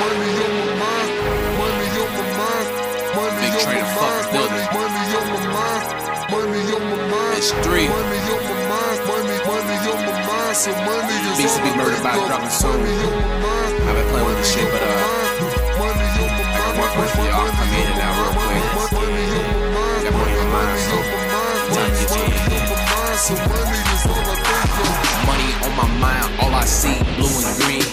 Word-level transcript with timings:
money 0.00 0.32
on 0.44 0.52
my 0.60 0.66
mind, 0.80 1.10
money 1.60 1.88
on 2.00 2.10
my 2.16 2.24
mind, 2.40 2.68
money 3.16 3.46
Big 3.50 3.54
on 3.60 3.66
my 3.70 3.84
mind, 4.00 4.26
money, 4.34 4.64
money 4.76 5.04
on 5.20 5.26
my 5.30 5.40
mind, 5.56 5.86
money 6.32 6.62
on 6.74 6.82
my 6.90 6.98
mind, 7.12 7.38
It's 7.38 7.50
three. 7.64 7.86
money 7.88 8.20
on 8.34 8.42
my 8.48 8.56
mind, 8.72 8.98
money, 9.10 9.36
money 9.50 9.76
on 9.92 10.00
my 10.08 10.14
mind, 10.28 10.56
so 10.56 10.70
money 10.88 11.16
is 11.30 11.36
Beats 11.38 11.56
to 11.56 11.62
be 11.64 11.70
murdered 11.76 12.02
by 12.02 12.14
dropping 12.28 12.50
soul. 12.50 12.72
Money 12.72 12.96
on 13.06 13.14
my 13.20 13.36
mind, 13.44 13.74
I've 13.88 13.96
been 13.96 14.06
playing 14.10 14.26
with 14.28 14.38
this 14.40 14.50
shit, 14.52 14.66
but 14.72 14.82
uh, 14.82 14.88
money 15.80 16.08
on 16.20 16.30
my 16.32 16.44
I 16.44 16.56
mind, 16.60 16.78
work 16.80 16.94
with 17.00 17.14
you. 17.20 17.30
I'll 17.30 17.50
come 17.50 17.72
in 17.80 17.86
and 17.90 18.00
out 18.00 18.14
real 18.20 18.32
quick. 18.40 18.64
money 18.96 19.24
on 19.36 19.44
my 19.50 19.68
mind, 19.76 20.00
Got 20.04 20.14
money 20.16 20.36
on 20.40 20.48
my 20.48 20.64
mind, 20.64 20.80
so 20.80 20.96
money 20.96 21.10
on 21.10 21.20
my 21.20 21.34
mind, 21.34 21.68
time 21.70 21.92
to 21.92 22.04
money 22.10 22.30
get 22.30 22.56
on 22.56 22.64
my 22.70 22.76
mind, 22.88 23.18
so 23.20 23.34
money 23.50 23.80
is 23.94 24.04
all 24.08 24.24
I 24.24 24.36
think 24.40 24.78
of. 24.80 25.28
Money 25.28 25.50
on 25.66 25.72
my 25.80 25.88
mind, 26.02 26.28
all 26.40 26.52
I 26.54 26.64
see 26.64 26.96
blue 27.16 27.36
and 27.48 27.56
green. 27.60 27.89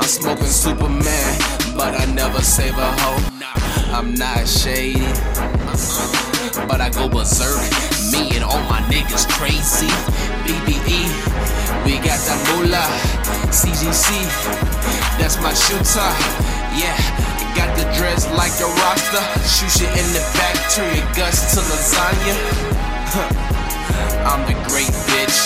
I'm 0.00 0.08
smoking 0.08 0.46
Superman, 0.46 1.38
but 1.76 1.92
I 1.92 2.06
never 2.14 2.40
save 2.40 2.72
a 2.72 2.90
hoe. 3.04 3.20
I'm 3.92 4.14
not 4.14 4.48
shady, 4.48 5.04
but 6.64 6.80
I 6.80 6.88
go 6.88 7.06
berserk. 7.06 7.60
Me 8.08 8.32
and 8.32 8.42
all 8.42 8.64
my 8.64 8.80
niggas 8.88 9.28
crazy. 9.28 9.92
BBE, 10.48 11.04
we 11.84 12.00
got 12.00 12.16
the 12.24 12.32
moolah. 12.48 12.88
CGC, 13.52 14.24
that's 15.20 15.36
my 15.44 15.52
shooter. 15.52 16.10
Yeah, 16.80 16.96
got 17.52 17.68
the 17.76 17.84
dress 17.92 18.24
like 18.40 18.56
a 18.64 18.72
roster. 18.80 19.20
Shoot 19.44 19.84
shit 19.84 19.92
in 20.00 20.08
the 20.16 20.24
back, 20.32 20.56
turn 20.72 20.96
your 20.96 21.04
guts 21.12 21.52
to 21.52 21.60
lasagna. 21.60 22.36
I'm 24.32 24.48
the 24.48 24.56
great 24.64 24.96
bitch. 25.12 25.44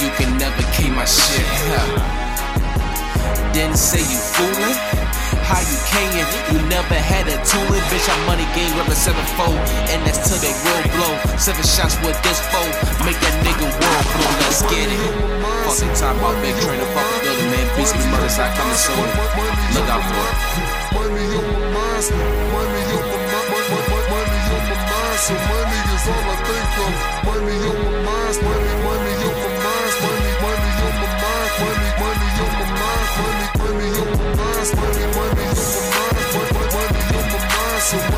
You 0.00 0.10
can 0.14 0.38
never 0.38 0.62
keep 0.78 0.94
my 0.94 1.04
shit. 1.04 2.14
Didn't 3.52 3.78
say 3.78 4.00
you 4.00 4.20
foolin'. 4.34 4.76
How 5.44 5.60
you 5.60 5.78
came, 5.92 6.08
you 6.56 6.60
never 6.72 6.96
had 6.96 7.28
a 7.28 7.36
tooling. 7.44 7.84
Bitch, 7.92 8.08
I'm 8.08 8.20
money 8.24 8.48
game, 8.56 8.72
seven 8.80 8.96
sevenfold. 8.96 9.60
And 9.92 10.00
that's 10.06 10.24
till 10.24 10.40
they 10.40 10.56
will 10.64 10.82
blow. 10.96 11.14
Seven 11.36 11.64
shots 11.64 12.00
with 12.00 12.16
this 12.24 12.40
foe. 12.48 12.70
Make 13.04 13.20
that 13.20 13.36
nigga 13.44 13.68
world 13.68 14.06
blow. 14.16 14.32
Let's 14.40 14.62
get 14.72 14.88
it. 14.88 15.34
Fucking 15.68 15.92
top 15.96 16.16
about 16.16 16.36
big 16.40 16.56
trainer, 16.60 16.88
fuck 16.92 17.08
the 17.08 17.18
building, 17.24 17.48
man. 17.52 17.66
Beats 17.76 17.92
be 17.92 18.04
murder, 18.12 18.28
side 18.28 18.52
coming 18.56 18.76
soon. 18.76 19.00
Look 19.76 19.88
out 19.88 20.04
for 20.04 20.24
it. 20.24 20.36
Money 20.92 21.24
on 21.34 21.44
my 21.44 21.76
mind, 21.76 22.04
money 22.52 22.82
on 22.94 23.04
my 23.04 23.20
mind, 23.32 23.68
money 24.12 24.38
on 24.48 24.64
my 24.64 24.76
mind, 24.80 25.18
so 25.24 25.34
money 25.34 25.80
is 25.92 26.04
all 26.08 26.24
I 26.24 26.36
think 26.44 26.76
of. 26.84 26.92
Money 27.24 27.56
on 27.68 27.83
money, 34.76 35.06
money 35.14 35.44
on 35.44 35.56
my 35.56 35.80
mind, 35.92 36.18
money, 36.34 36.64
money 36.74 37.02
on 37.18 37.26
my 37.32 37.38
mind. 37.38 37.82
So 37.82 38.13